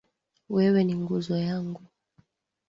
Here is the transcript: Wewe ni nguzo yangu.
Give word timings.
Wewe 0.53 0.81
ni 0.83 0.95
nguzo 1.01 1.35
yangu. 1.47 1.83